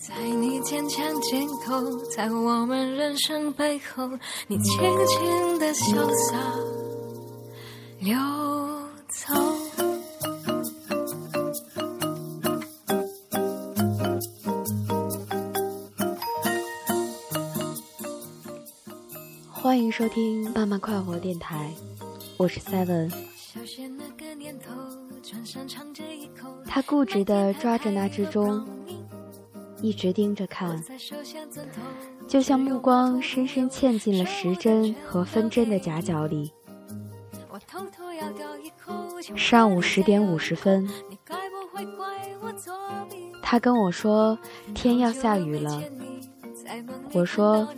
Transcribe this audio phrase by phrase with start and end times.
[0.00, 4.08] 在你坚强肩头，在我们人生背后，
[4.46, 5.94] 你轻轻的潇
[6.30, 6.38] 洒
[7.98, 8.16] 溜
[9.08, 9.34] 走。
[19.50, 21.70] 欢迎收听慢慢快活电台，
[22.38, 23.12] 我是 Seven。
[26.64, 28.66] 他固执地抓着那只钟。
[29.82, 30.82] 一直盯着看，
[32.28, 36.52] 就像目光深深嵌进了时针和分针的夹角里。
[39.36, 40.88] 上午十点五十分，
[43.42, 44.38] 他跟我说
[44.74, 45.82] 天要下雨了。
[47.12, 47.68] 我说，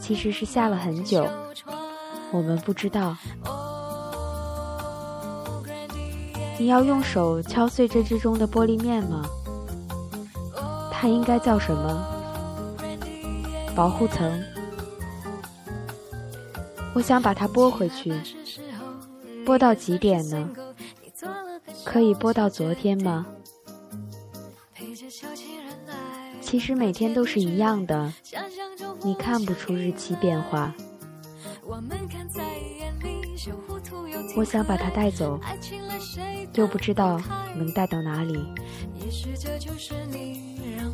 [0.00, 1.28] 其实是下了很久，
[2.32, 3.16] 我们不知道。
[6.58, 9.28] 你要用手敲碎这只钟的玻璃面吗？
[10.98, 12.06] 它应该叫什么？
[13.74, 14.42] 保护层。
[16.94, 18.18] 我想把它拨回去，
[19.44, 20.48] 拨到几点呢？
[21.84, 23.26] 可以拨到昨天吗？
[26.40, 28.10] 其实每天都是一样的，
[29.02, 30.72] 你看不出日期变化。
[34.34, 35.38] 我想把它带走，
[36.54, 37.20] 又不知道
[37.54, 38.46] 能带到哪里。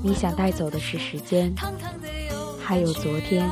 [0.04, 1.54] 你想带走的是时间，
[2.60, 3.48] 还有昨天。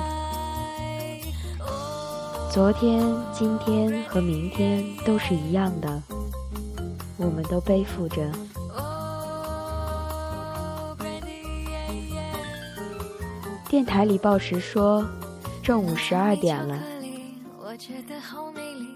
[2.53, 3.01] 昨天、
[3.33, 6.03] 今天和明天都是一样的，
[7.17, 8.29] 我们都背负着。
[13.69, 15.07] 电台里报时说，
[15.63, 16.77] 正午十二点了。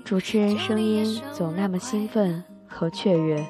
[0.05, 3.47] 主持人声音总那么兴奋和雀跃。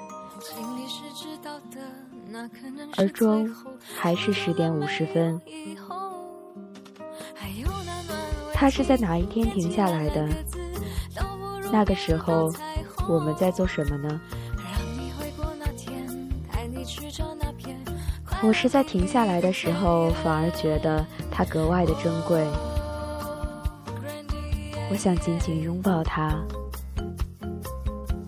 [2.97, 3.51] 而钟
[3.97, 5.41] 还是十点五十分。
[8.53, 10.29] 他是在哪一天停下来的？
[11.73, 12.53] 那个时候
[13.09, 14.21] 我们在做什么呢？
[18.43, 22.47] 我是在停下来的时候，反而觉得它格外的珍贵。
[24.91, 26.39] 我想紧紧拥抱它，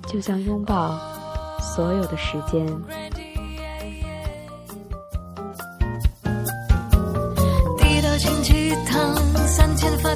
[0.06, 0.98] 就像拥抱
[1.60, 2.66] 所有的时间。
[8.18, 9.14] 进鸡汤，
[9.46, 10.14] 三千发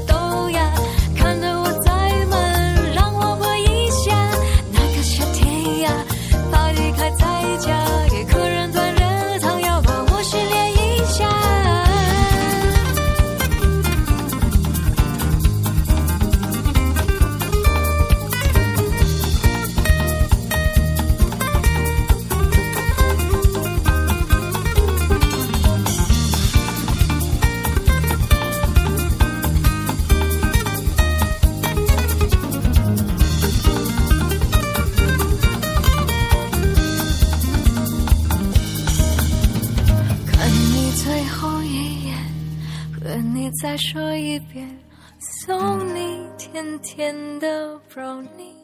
[43.21, 44.79] 你再说一遍，
[45.19, 48.55] 送你甜甜的 brownie。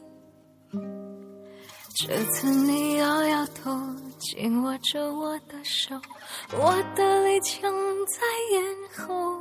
[1.99, 3.71] 这次你摇摇头，
[4.19, 5.95] 紧握着我的手，
[6.53, 7.73] 我的泪呛
[8.07, 8.21] 在
[8.53, 8.63] 咽
[9.07, 9.41] 喉。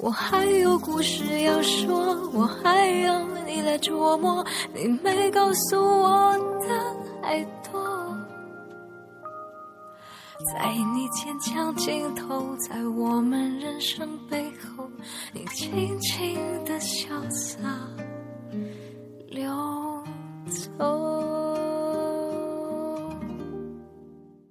[0.00, 7.93] 我还有故事要说，我还要你来琢磨，你没告诉我的还多。
[10.52, 14.90] 在你坚强尽头，在我们人生背后，
[15.32, 16.34] 你轻轻
[16.64, 17.83] 的潇洒。